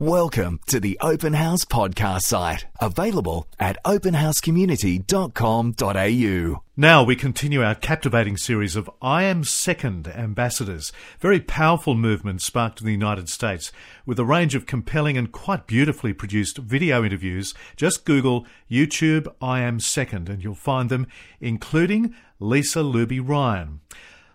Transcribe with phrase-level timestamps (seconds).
[0.00, 6.62] Welcome to the Open House podcast site, available at openhousecommunity.com.au.
[6.76, 12.80] Now we continue our captivating series of I Am Second ambassadors, very powerful movement sparked
[12.80, 13.70] in the United States
[14.04, 17.54] with a range of compelling and quite beautifully produced video interviews.
[17.76, 21.06] Just Google YouTube I Am Second and you'll find them,
[21.40, 23.78] including Lisa Luby Ryan.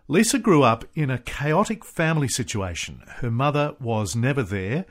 [0.08, 3.04] Lisa grew up in a chaotic family situation.
[3.18, 4.86] Her mother was never there.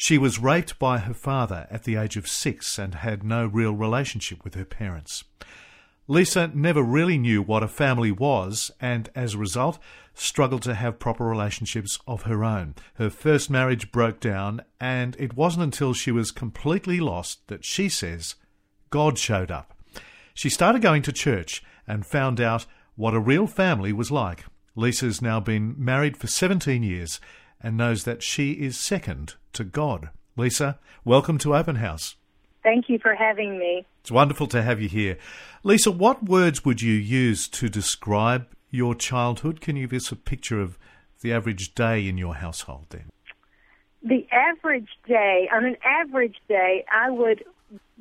[0.00, 3.72] She was raped by her father at the age of six and had no real
[3.72, 5.24] relationship with her parents.
[6.06, 9.80] Lisa never really knew what a family was and, as a result,
[10.14, 12.76] struggled to have proper relationships of her own.
[12.94, 17.88] Her first marriage broke down, and it wasn't until she was completely lost that she
[17.88, 18.36] says
[18.90, 19.76] God showed up.
[20.32, 24.44] She started going to church and found out what a real family was like.
[24.76, 27.18] Lisa's now been married for 17 years
[27.60, 30.10] and knows that she is second to God.
[30.36, 32.14] Lisa, welcome to Open House.
[32.62, 33.84] Thank you for having me.
[34.02, 35.18] It's wonderful to have you here.
[35.64, 39.60] Lisa, what words would you use to describe your childhood?
[39.60, 40.78] Can you give us a picture of
[41.22, 43.10] the average day in your household then?
[44.04, 47.42] The average day, on an average day, I would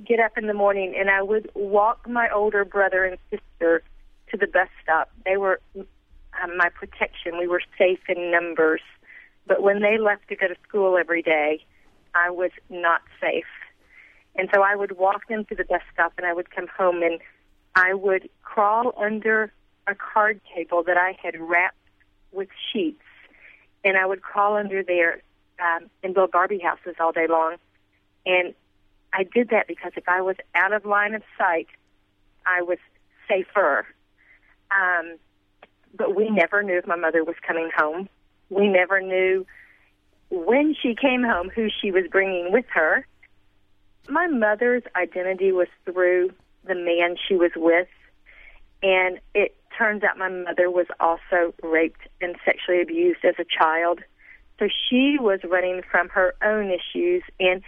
[0.06, 3.82] get up in the morning and I would walk my older brother and sister
[4.30, 5.10] to the bus stop.
[5.26, 7.40] They were um, my protection.
[7.40, 8.82] We were safe in numbers.
[9.48, 11.64] But when they left to go to school every day,
[12.14, 13.46] I was not safe.
[14.36, 17.02] And so I would walk them to the bus stop and I would come home
[17.02, 17.20] and
[17.76, 19.52] I would crawl under
[19.88, 21.78] a card table that I had wrapped
[22.32, 23.02] with sheets.
[23.84, 25.22] And I would crawl under there
[25.60, 27.56] um, and build Barbie houses all day long.
[28.26, 28.54] And
[29.14, 31.68] I did that because if I was out of line of sight,
[32.46, 32.78] I was
[33.28, 33.86] safer.
[34.72, 35.18] Um,
[35.96, 38.10] but we never knew if my mother was coming home.
[38.50, 39.46] We never knew
[40.30, 43.06] when she came home who she was bringing with her.
[44.10, 46.32] My mother's identity was through
[46.66, 47.88] the man she was with,
[48.84, 54.00] and it turns out my mother was also raped and sexually abused as a child.
[54.60, 57.62] So she was running from her own issues, and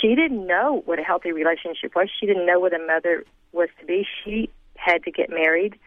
[0.00, 2.08] she didn't know what a healthy relationship was.
[2.18, 4.06] She didn't know what a mother was to be.
[4.24, 5.78] She had to get married,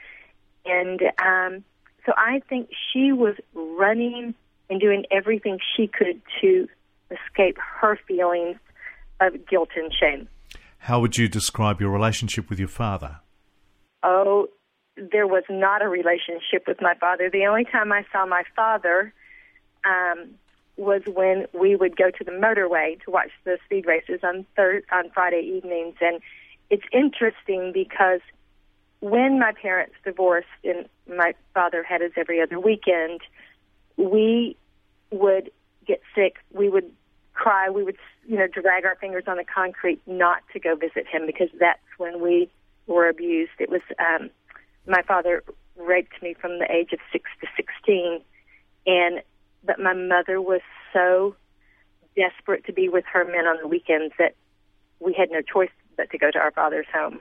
[0.65, 1.63] and um,
[2.05, 4.35] so I think she was running
[4.69, 6.67] and doing everything she could to
[7.11, 8.57] escape her feelings
[9.19, 10.27] of guilt and shame.
[10.79, 13.17] How would you describe your relationship with your father?
[14.03, 14.47] Oh,
[14.97, 17.29] there was not a relationship with my father.
[17.29, 19.13] The only time I saw my father
[19.83, 20.29] um,
[20.77, 24.83] was when we would go to the motorway to watch the speed races on thir-
[24.91, 26.21] on Friday evenings, and
[26.69, 28.21] it's interesting because
[29.05, 33.21] when my parents divorced and my father had us every other weekend,
[33.97, 34.57] we
[35.11, 35.51] would
[35.85, 36.37] get sick.
[36.51, 36.91] We would
[37.35, 37.69] cry.
[37.69, 41.27] We would, you know, drag our fingers on the concrete not to go visit him
[41.27, 42.49] because that's when we
[42.87, 43.51] were abused.
[43.59, 44.31] It was um,
[44.87, 45.43] my father
[45.77, 48.21] raped me from the age of six to sixteen,
[48.87, 49.21] and
[49.63, 50.61] but my mother was
[50.93, 51.35] so
[52.15, 54.33] desperate to be with her men on the weekends that
[54.99, 57.19] we had no choice but to go to our father's home.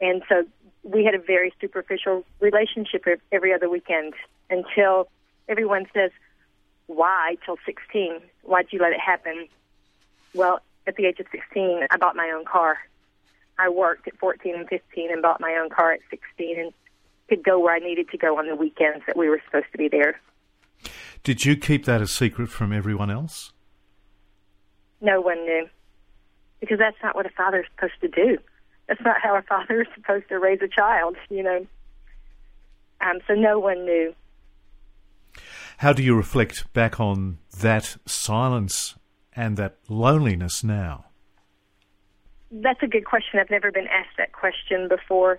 [0.00, 0.44] And so
[0.82, 4.14] we had a very superficial relationship every other weekend
[4.48, 5.08] until
[5.48, 6.10] everyone says,
[6.86, 8.20] why till 16?
[8.42, 9.46] Why'd you let it happen?
[10.34, 12.78] Well, at the age of 16, I bought my own car.
[13.58, 16.72] I worked at 14 and 15 and bought my own car at 16 and
[17.28, 19.78] could go where I needed to go on the weekends that we were supposed to
[19.78, 20.20] be there.
[21.22, 23.52] Did you keep that a secret from everyone else?
[25.00, 25.68] No one knew.
[26.60, 28.38] Because that's not what a father is supposed to do.
[28.90, 31.64] That's not how a father is supposed to raise a child, you know.
[33.00, 34.12] Um, so no one knew.
[35.76, 38.96] How do you reflect back on that silence
[39.32, 41.04] and that loneliness now?
[42.50, 43.38] That's a good question.
[43.38, 45.38] I've never been asked that question before.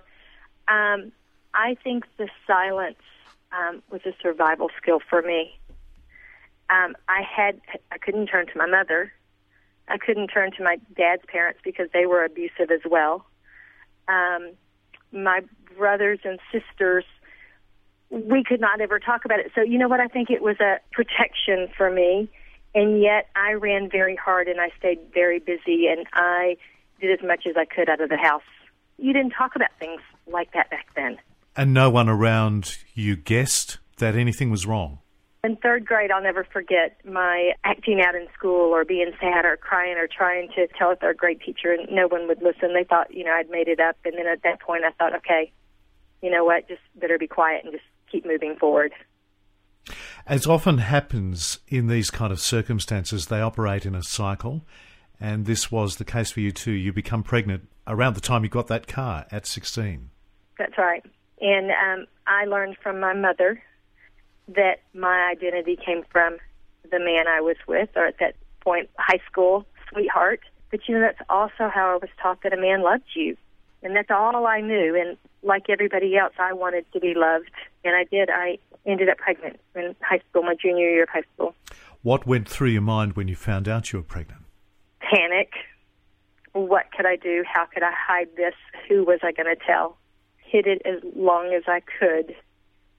[0.68, 1.12] Um,
[1.52, 2.96] I think the silence
[3.52, 5.58] um, was a survival skill for me.
[6.70, 9.12] Um, I had I couldn't turn to my mother.
[9.88, 13.26] I couldn't turn to my dad's parents because they were abusive as well
[14.08, 14.52] um,
[15.12, 15.40] my
[15.76, 17.04] brothers and sisters,
[18.10, 19.52] we could not ever talk about it.
[19.54, 20.00] So, you know what?
[20.00, 22.28] I think it was a protection for me.
[22.74, 26.56] And yet I ran very hard and I stayed very busy and I
[27.00, 28.42] did as much as I could out of the house.
[28.98, 31.18] You didn't talk about things like that back then.
[31.54, 35.00] And no one around you guessed that anything was wrong?
[35.44, 39.56] In third grade, I'll never forget my acting out in school or being sad or
[39.56, 42.74] crying or trying to tell a third grade teacher, and no one would listen.
[42.74, 43.96] They thought, you know, I'd made it up.
[44.04, 45.50] And then at that point, I thought, okay,
[46.22, 48.92] you know what, just better be quiet and just keep moving forward.
[50.28, 54.64] As often happens in these kind of circumstances, they operate in a cycle,
[55.18, 56.70] and this was the case for you too.
[56.70, 60.08] You become pregnant around the time you got that car at 16.
[60.56, 61.04] That's right.
[61.40, 63.60] And um, I learned from my mother
[64.54, 66.38] that my identity came from
[66.90, 70.40] the man I was with, or at that point, high school sweetheart.
[70.70, 73.36] But you know, that's also how I was taught that a man loved you.
[73.82, 74.94] And that's all I knew.
[74.94, 77.50] And like everybody else, I wanted to be loved.
[77.84, 78.30] And I did.
[78.30, 81.54] I ended up pregnant in high school, my junior year of high school.
[82.02, 84.42] What went through your mind when you found out you were pregnant?
[85.00, 85.52] Panic.
[86.52, 87.44] What could I do?
[87.46, 88.54] How could I hide this?
[88.88, 89.96] Who was I going to tell?
[90.38, 92.34] Hid it as long as I could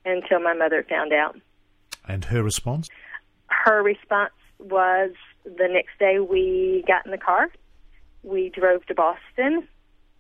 [0.05, 1.39] until my mother found out.
[2.07, 2.89] And her response?
[3.47, 5.11] Her response was
[5.43, 7.49] the next day we got in the car.
[8.23, 9.67] We drove to Boston,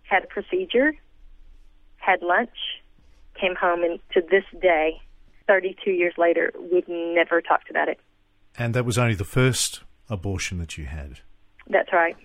[0.03, 0.93] had a procedure,
[1.97, 2.49] had lunch,
[3.39, 5.01] came home, and to this day,
[5.47, 7.99] 32 years later, we've never talked about it.
[8.57, 11.19] And that was only the first abortion that you had?
[11.67, 12.15] That's right.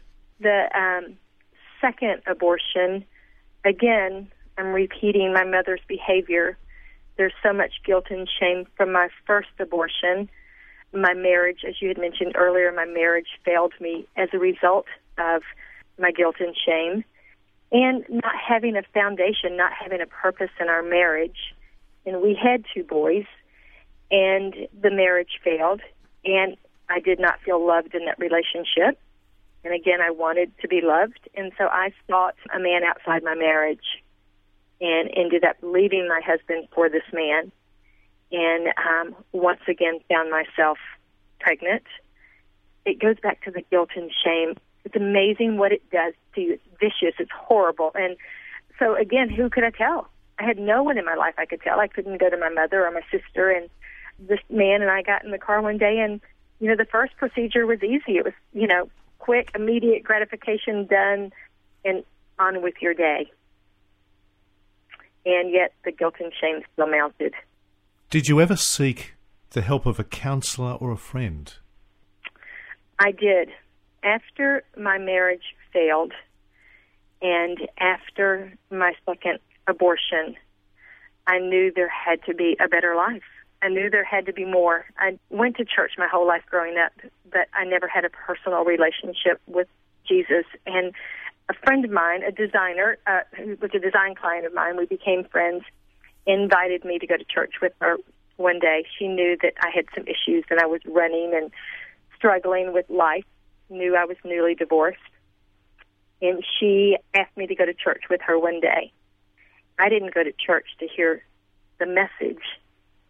[0.41, 1.17] The um,
[1.81, 3.05] second abortion,
[3.65, 6.59] again, I'm repeating my mother's behavior.
[7.19, 10.31] There's so much guilt and shame from my first abortion.
[10.95, 14.87] My marriage, as you had mentioned earlier, my marriage failed me as a result
[15.19, 15.43] of
[15.99, 17.05] my guilt and shame.
[17.73, 21.55] And not having a foundation, not having a purpose in our marriage.
[22.07, 23.27] And we had two boys,
[24.11, 25.83] and the marriage failed,
[26.25, 26.57] and
[26.89, 28.99] I did not feel loved in that relationship.
[29.65, 33.35] And again, I wanted to be loved, and so I sought a man outside my
[33.35, 33.85] marriage
[34.81, 37.51] and ended up leaving my husband for this man.
[38.31, 40.79] And um, once again, found myself
[41.41, 41.85] pregnant.
[42.85, 44.57] It goes back to the guilt and shame.
[44.85, 46.53] It's amazing what it does to you.
[46.55, 47.15] It's vicious.
[47.19, 47.91] It's horrible.
[47.95, 48.17] And
[48.79, 50.09] so, again, who could I tell?
[50.39, 51.81] I had no one in my life I could tell.
[51.81, 53.51] I couldn't go to my mother or my sister.
[53.51, 53.69] And
[54.19, 56.21] this man and I got in the car one day, and
[56.61, 58.19] you know, the first procedure was easy.
[58.19, 58.89] It was, you know,
[59.19, 61.33] quick, immediate gratification done,
[61.85, 62.05] and
[62.39, 63.31] on with your day
[65.25, 67.35] and yet the guilt and shame still mounted.
[68.11, 69.15] Did you ever seek
[69.51, 71.53] the help of a counselor or a friend?
[72.99, 73.51] I did.
[74.03, 76.13] After my marriage failed
[77.21, 80.37] and after my second abortion,
[81.27, 83.23] I knew there had to be a better life.
[83.61, 84.87] I knew there had to be more.
[84.99, 86.93] I went to church my whole life growing up,
[87.31, 89.69] but I never had a personal relationship with
[90.07, 90.45] Jesus.
[90.65, 90.93] And
[91.49, 94.87] a friend of mine, a designer, uh, who was a design client of mine, we
[94.87, 95.65] became friends,
[96.27, 97.97] invited me to go to church with her
[98.37, 98.85] one day.
[98.99, 101.51] She knew that I had some issues and I was running and
[102.17, 103.25] struggling with life,
[103.71, 104.99] knew I was newly divorced.
[106.21, 108.93] And she asked me to go to church with her one day.
[109.79, 111.23] I didn't go to church to hear
[111.79, 112.43] the message.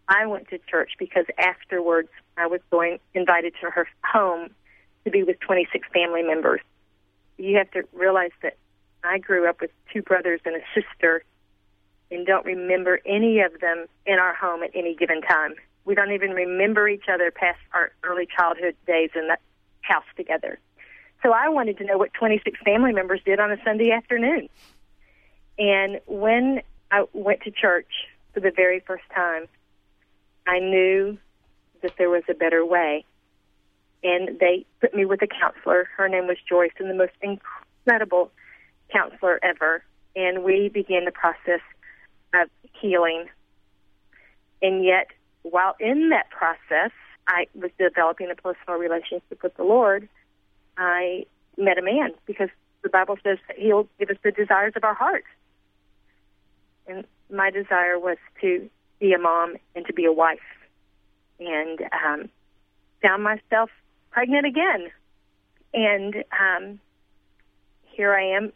[0.07, 4.49] I went to church because afterwards I was going invited to her home
[5.03, 6.61] to be with 26 family members
[7.39, 8.57] you have to realize that
[9.03, 11.23] I grew up with two brothers and a sister
[12.11, 15.55] and don't remember any of them in our home at any given time.
[15.85, 19.41] We don't even remember each other past our early childhood days in that
[19.81, 20.59] house together.
[21.23, 24.49] So I wanted to know what 26 family members did on a Sunday afternoon.
[25.57, 27.87] And when I went to church
[28.33, 29.45] for the very first time,
[30.47, 31.17] I knew
[31.81, 33.05] that there was a better way
[34.03, 35.89] and they put me with a counselor.
[35.97, 38.31] Her name was Joyce, and the most incredible
[38.91, 39.83] counselor ever.
[40.15, 41.61] And we began the process
[42.33, 43.25] of healing.
[44.61, 45.07] And yet,
[45.43, 46.91] while in that process,
[47.27, 50.07] I was developing a personal relationship with the Lord.
[50.77, 51.25] I
[51.57, 52.49] met a man because
[52.81, 55.25] the Bible says that He'll give us the desires of our heart.
[56.87, 60.39] And my desire was to be a mom and to be a wife.
[61.39, 62.29] And um,
[63.01, 63.69] found myself
[64.11, 64.89] pregnant again.
[65.73, 66.79] And um,
[67.83, 68.51] here I am,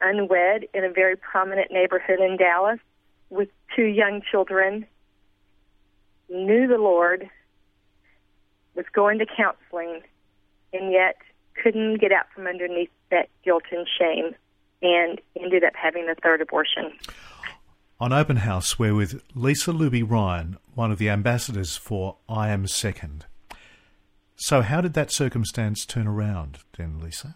[0.00, 2.78] unwed, in a very prominent neighborhood in Dallas
[3.30, 4.86] with two young children,
[6.28, 7.28] knew the Lord,
[8.74, 10.02] was going to counseling,
[10.72, 11.16] and yet
[11.62, 14.34] couldn't get out from underneath that guilt and shame
[14.82, 16.92] and ended up having a third abortion.
[18.00, 22.68] On Open House, we're with Lisa Luby Ryan, one of the ambassadors for I Am
[22.68, 23.26] Second.
[24.40, 27.34] So, how did that circumstance turn around then, Lisa?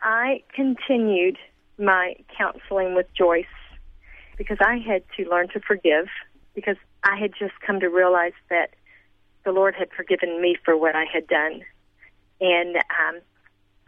[0.00, 1.36] I continued
[1.80, 3.44] my counseling with Joyce
[4.36, 6.06] because I had to learn to forgive
[6.54, 8.70] because I had just come to realize that
[9.44, 11.62] the Lord had forgiven me for what I had done.
[12.40, 13.20] And um,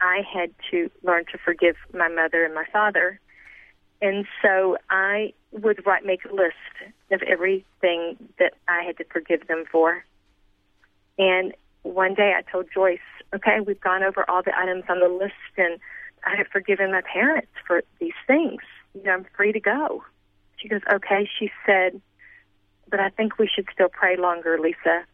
[0.01, 3.17] I had to learn to forgive my mother and my father.
[4.01, 9.47] And so I would write, make a list of everything that I had to forgive
[9.47, 10.03] them for.
[11.17, 11.53] And
[11.83, 12.99] one day I told Joyce,
[13.33, 15.79] okay, we've gone over all the items on the list and
[16.25, 18.61] I have forgiven my parents for these things.
[18.93, 20.03] You know, I'm free to go.
[20.57, 21.27] She goes, okay.
[21.39, 21.99] She said,
[22.89, 25.05] but I think we should still pray longer, Lisa.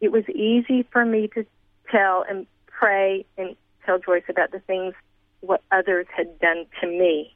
[0.00, 1.46] It was easy for me to
[1.90, 4.94] tell and pray and tell Joyce about the things
[5.40, 7.34] what others had done to me.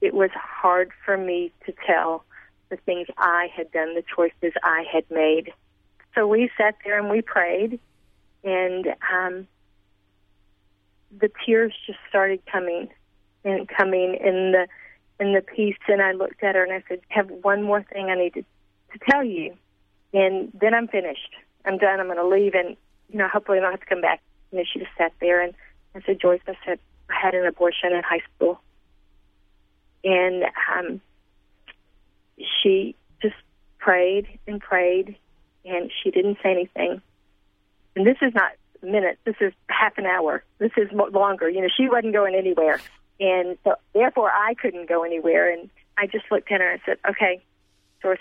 [0.00, 2.24] It was hard for me to tell
[2.68, 5.52] the things I had done, the choices I had made.
[6.16, 7.78] So we sat there and we prayed,
[8.42, 9.46] and um,
[11.16, 12.88] the tears just started coming
[13.44, 14.66] and coming in the
[15.20, 15.76] in the peace.
[15.88, 18.42] And I looked at her and I said, "Have one more thing I need to,
[18.42, 19.54] to tell you,
[20.14, 21.34] and then I'm finished.
[21.66, 22.00] I'm done.
[22.00, 22.76] I'm going to leave, and
[23.10, 25.52] you know, hopefully I don't have to come back." And she just sat there, and
[25.94, 26.78] I said, "Joyce," I said,
[27.10, 28.58] "I had an abortion in high school."
[30.02, 31.00] And um,
[32.38, 33.34] she just
[33.78, 35.16] prayed and prayed,
[35.66, 37.00] and she didn't say anything.
[37.94, 39.18] And this is not minutes.
[39.24, 40.44] This is half an hour.
[40.58, 41.48] This is longer.
[41.48, 42.80] You know, she wasn't going anywhere,
[43.18, 45.52] and so therefore I couldn't go anywhere.
[45.52, 47.42] And I just looked at her and said, "Okay."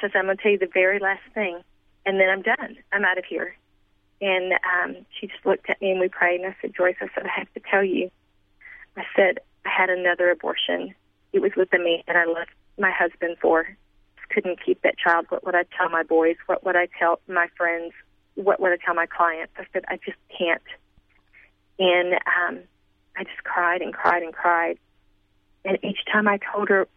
[0.01, 1.59] Says, "I'm going to tell you the very last thing,
[2.07, 2.77] and then I'm done.
[2.91, 3.55] I'm out of here."
[4.21, 6.41] And um, she just looked at me and we prayed.
[6.41, 8.09] And I said, Joyce, I said, I have to tell you.
[8.97, 10.95] I said, I had another abortion.
[11.33, 13.67] It was with the man I left my husband for.
[14.29, 15.27] Couldn't keep that child.
[15.29, 16.35] What would I tell my boys?
[16.45, 17.93] What would I tell my friends?
[18.35, 19.53] What would I tell my clients?
[19.57, 20.61] I said, I just can't.
[21.79, 22.59] And um,
[23.15, 24.77] I just cried and cried and cried.
[25.63, 26.87] And each time I told her,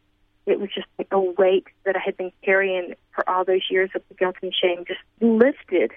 [0.46, 3.90] it was just like a weight that I had been carrying for all those years
[3.94, 5.92] of guilt and shame just lifted.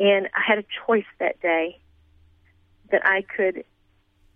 [0.00, 1.78] And I had a choice that day
[2.90, 3.64] that I could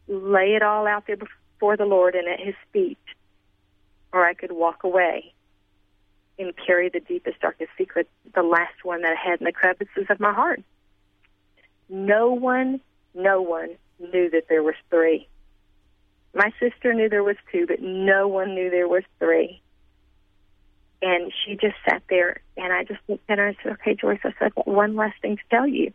[0.08, 2.98] lay it all out there before the Lord and at His feet,
[4.12, 5.32] or I could walk away
[6.38, 10.06] and carry the deepest, darkest secret, the last one that I had in the crevices
[10.10, 10.62] of my heart.
[11.88, 12.80] No one,
[13.14, 15.28] no one knew that there was three.
[16.34, 19.62] My sister knew there was two, but no one knew there was three.
[21.00, 24.20] And she just sat there, and I just looked at her and said, "Okay, Joyce,"
[24.24, 25.92] I said, "One last thing to tell you.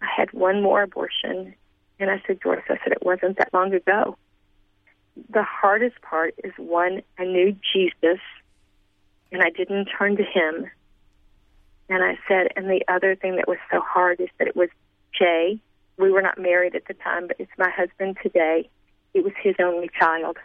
[0.00, 1.54] I had one more abortion."
[1.98, 4.16] And I said, Joyce, I said, it wasn't that long ago
[5.30, 8.20] the hardest part is one, I knew Jesus
[9.32, 10.70] and I didn't turn to him.
[11.88, 14.68] And I said, and the other thing that was so hard is that it was
[15.18, 15.60] Jay.
[15.98, 18.68] We were not married at the time, but it's my husband today.
[19.14, 20.36] It was his only child.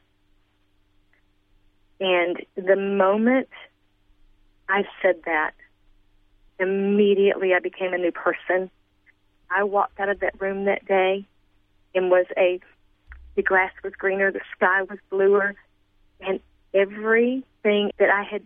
[1.99, 3.49] And the moment
[4.69, 5.51] I said that,
[6.59, 8.69] immediately I became a new person.
[9.49, 11.25] I walked out of that room that day
[11.95, 12.59] and was a
[13.35, 15.53] the grass was greener, the sky was bluer,
[16.19, 16.39] and
[16.73, 18.41] everything that I had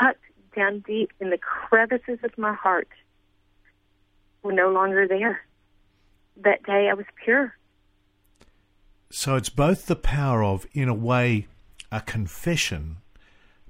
[0.00, 0.20] tucked
[0.54, 2.88] down deep in the crevices of my heart
[4.42, 5.40] were no longer there.
[6.36, 7.56] That day I was pure.
[9.10, 11.46] So it's both the power of, in a way,
[11.90, 12.96] a confession,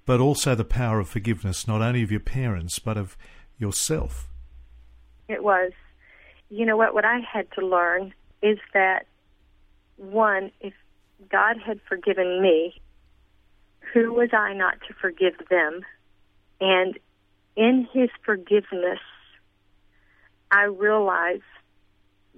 [0.06, 3.16] but also the power of forgiveness, not only of your parents, but of
[3.58, 4.28] yourself.
[5.28, 5.72] It was.
[6.50, 6.94] You know what?
[6.94, 9.06] What I had to learn is that
[9.96, 10.74] one, if
[11.30, 12.80] God had forgiven me,
[13.92, 15.82] who was I not to forgive them?
[16.60, 16.98] And
[17.56, 19.00] in his forgiveness,
[20.50, 21.42] I realized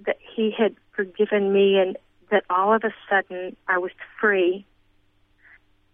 [0.05, 1.97] that he had forgiven me and
[2.31, 4.65] that all of a sudden I was free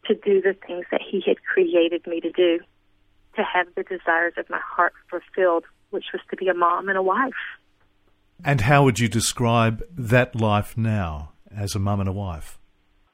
[0.05, 2.59] to do the things that he had created me to do,
[3.35, 6.97] to have the desires of my heart fulfilled, which was to be a mom and
[6.97, 7.33] a wife.
[8.43, 11.33] And how would you describe that life now?
[11.55, 12.59] as a mum and a wife?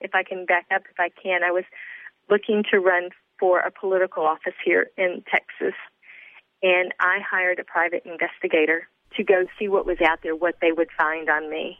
[0.01, 1.65] If I can back up, if I can, I was
[2.29, 3.09] looking to run
[3.39, 5.75] for a political office here in Texas,
[6.61, 10.71] and I hired a private investigator to go see what was out there, what they
[10.71, 11.79] would find on me.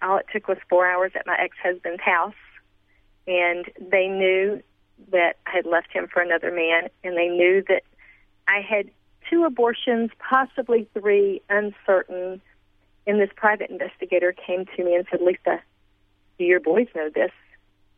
[0.00, 2.34] All it took was four hours at my ex husband's house,
[3.26, 4.62] and they knew
[5.10, 7.82] that I had left him for another man, and they knew that
[8.48, 8.90] I had
[9.28, 12.40] two abortions, possibly three, uncertain.
[13.06, 15.60] And this private investigator came to me and said, Lisa,
[16.38, 17.32] do your boys know this?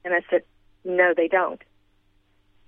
[0.04, 0.42] And I said,
[0.84, 1.62] no, they don't.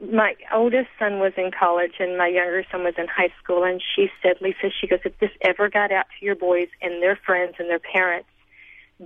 [0.00, 3.64] My oldest son was in college and my younger son was in high school.
[3.64, 7.02] And she said, Lisa, she goes, if this ever got out to your boys and
[7.02, 8.28] their friends and their parents,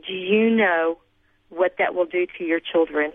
[0.07, 0.99] do you know
[1.49, 3.13] what that will do to your children?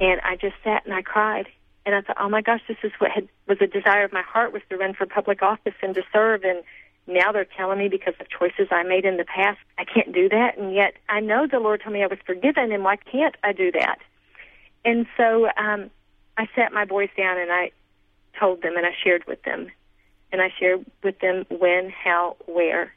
[0.00, 1.46] And I just sat and I cried.
[1.84, 4.22] And I thought, oh my gosh, this is what had, was a desire of my
[4.22, 6.44] heart was to run for public office and to serve.
[6.44, 6.62] And
[7.06, 10.28] now they're telling me because of choices I made in the past, I can't do
[10.28, 10.58] that.
[10.58, 13.52] And yet I know the Lord told me I was forgiven, and why can't I
[13.52, 13.98] do that?
[14.84, 15.90] And so um,
[16.36, 17.72] I sat my boys down and I
[18.38, 19.68] told them and I shared with them.
[20.30, 22.94] And I shared with them when, how, where.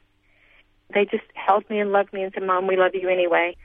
[0.94, 3.56] They just held me and loved me and said, Mom, we love you anyway.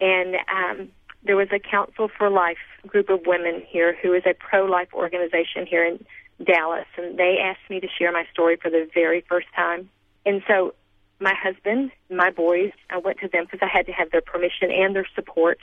[0.00, 0.88] And um,
[1.22, 4.88] there was a Council for Life group of women here who is a pro life
[4.92, 6.04] organization here in
[6.44, 6.86] Dallas.
[6.96, 9.88] And they asked me to share my story for the very first time.
[10.26, 10.74] And so
[11.20, 14.70] my husband, my boys, I went to them because I had to have their permission
[14.70, 15.58] and their support.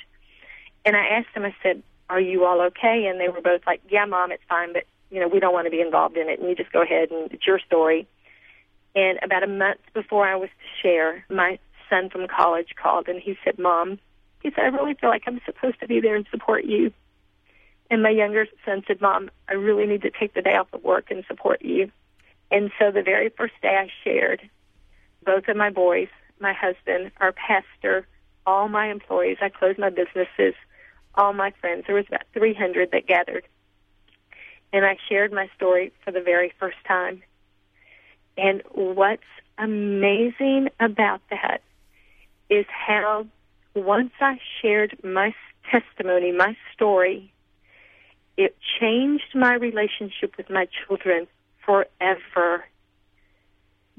[0.86, 3.06] And I asked them, I said, Are you all okay?
[3.10, 5.66] And they were both like, Yeah, mom, it's fine, but you know, we don't want
[5.66, 8.06] to be involved in it and you just go ahead and it's your story.
[8.94, 11.58] And about a month before I was to share, my
[11.90, 13.98] son from college called and he said, Mom,
[14.44, 16.92] he said, I really feel like I'm supposed to be there and support you.
[17.90, 20.84] And my younger son said, Mom, I really need to take the day off of
[20.84, 21.92] work and support you.
[22.50, 24.42] And so the very first day I shared,
[25.26, 26.10] both of my boys,
[26.42, 28.06] my husband, our pastor,
[28.46, 30.56] all my employees, I closed my businesses,
[31.16, 31.86] all my friends.
[31.88, 33.46] There was about 300 that gathered.
[34.74, 37.22] And I shared my story for the very first time.
[38.38, 39.24] And what's
[39.58, 41.62] amazing about that
[42.50, 43.26] is how
[43.76, 45.34] once I shared my
[45.70, 47.32] testimony, my story,
[48.38, 51.28] it changed my relationship with my children
[51.66, 52.66] forever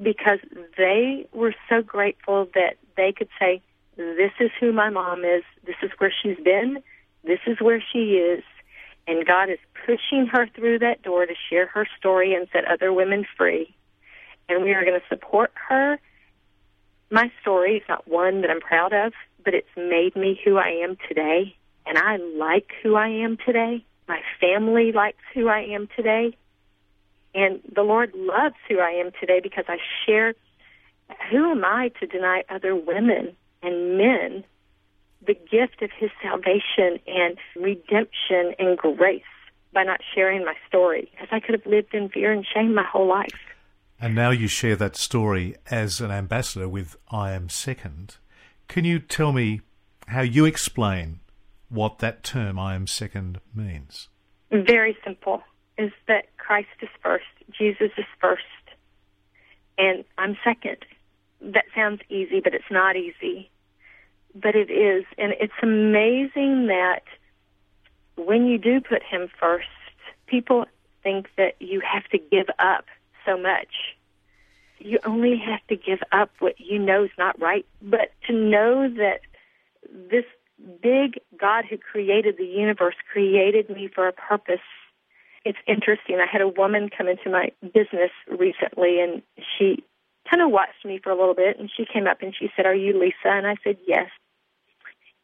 [0.03, 0.39] because
[0.77, 3.63] they were so grateful that they could say,
[3.97, 6.83] This is who my mom is, this is where she's been,
[7.25, 8.43] this is where she is,
[9.07, 12.93] and God is pushing her through that door to share her story and set other
[12.93, 13.75] women free.
[14.49, 15.99] And we are going to support her.
[17.11, 19.13] My story is not one that I'm proud of,
[19.45, 21.57] but it's made me who I am today.
[21.87, 23.85] And I like who I am today.
[24.09, 26.37] My family likes who I am today.
[27.35, 30.35] And the Lord loves who I am today because I share
[31.31, 34.45] who am I to deny other women and men
[35.27, 39.23] the gift of His salvation and redemption and grace
[39.73, 42.85] by not sharing my story because I could have lived in fear and shame my
[42.85, 43.39] whole life.
[44.01, 48.17] And now you share that story as an ambassador with I Am Second.
[48.69, 49.61] Can you tell me
[50.09, 51.21] how you explain
[51.69, 54.09] what that term I Am Second means?
[54.51, 55.43] Very simple
[55.79, 57.25] is that Christ is first,
[57.57, 58.43] Jesus is first,
[59.79, 60.79] and I'm second.
[61.41, 63.51] That sounds easy, but it's not easy.
[64.35, 67.03] But it is, and it's amazing that
[68.17, 69.69] when you do put Him first,
[70.27, 70.67] people
[71.03, 72.87] think that you have to give up
[73.27, 73.97] so much.
[74.79, 77.67] You only have to give up what you know is not right.
[77.83, 79.21] But to know that
[80.11, 80.25] this
[80.81, 84.61] big God who created the universe created me for a purpose
[85.45, 86.19] it's interesting.
[86.21, 89.23] I had a woman come into my business recently, and
[89.59, 89.83] she
[90.31, 92.67] kind of watched me for a little bit, and she came up and she said,
[92.67, 94.11] "Are you Lisa?" And I said, "Yes."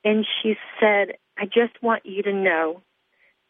[0.04, 2.82] And she said, "I just want you to know."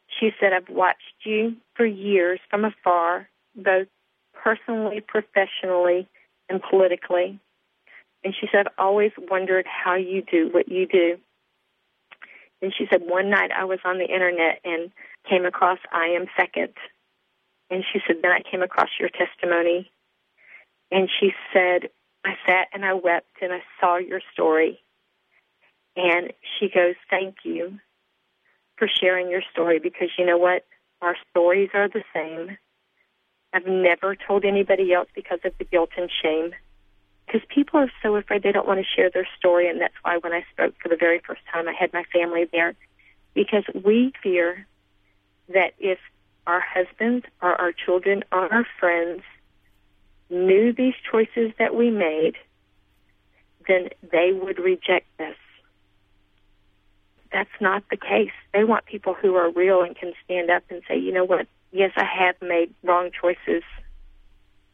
[0.07, 3.89] She said, "I've watched you for years from afar, both
[4.33, 6.09] personally, professionally,
[6.49, 7.39] and politically."
[8.25, 11.19] And she said, "I've always wondered how you do what you do."
[12.61, 14.91] And she said, one night I was on the internet and
[15.29, 16.75] came across I Am Second.
[17.71, 19.91] And she said, then I came across your testimony.
[20.91, 21.91] And she said,
[22.25, 24.81] I sat and I wept and I saw your story.
[25.99, 27.79] And she goes, thank you
[28.77, 30.65] for sharing your story because you know what?
[31.03, 32.57] Our stories are the same.
[33.53, 36.55] I've never told anybody else because of the guilt and shame
[37.29, 40.17] because people are so afraid they don't want to share their story, and that's why
[40.17, 42.75] when I spoke for the very first time, I had my family there,
[43.35, 44.67] because we fear
[45.49, 45.99] that if
[46.47, 49.23] our husbands or our children or our friends
[50.31, 52.35] knew these choices that we made,
[53.67, 55.37] then they would reject us.
[57.33, 58.33] That's not the case.
[58.53, 61.47] They want people who are real and can stand up and say, you know what,
[61.73, 63.63] yes, I have made wrong choices,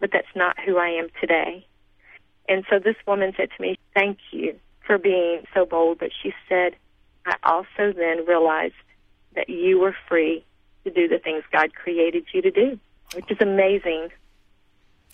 [0.00, 1.66] but that's not who I am today.
[2.48, 5.98] And so this woman said to me, Thank you for being so bold.
[5.98, 6.76] But she said,
[7.26, 8.74] I also then realized
[9.34, 10.44] that you were free
[10.84, 12.78] to do the things God created you to do,
[13.14, 14.08] which is amazing.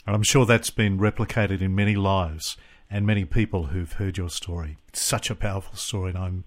[0.06, 2.56] And I'm sure that's been replicated in many lives
[2.90, 4.78] and many people who've heard your story.
[4.88, 6.44] It's such a powerful story, and I'm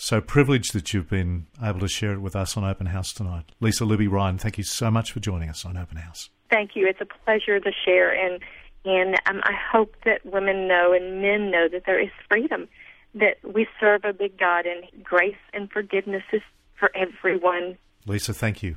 [0.00, 3.44] so privileged that you've been able to share it with us on Open House tonight.
[3.60, 6.30] Lisa Luby Ryan, thank you so much for joining us on Open House.
[6.48, 6.86] Thank you.
[6.86, 8.12] It's a pleasure to share.
[8.12, 8.42] And
[8.84, 12.66] and um, I hope that women know and men know that there is freedom,
[13.14, 16.40] that we serve a big God, and grace and forgiveness is
[16.78, 17.76] for everyone.
[18.06, 18.76] Lisa, thank you.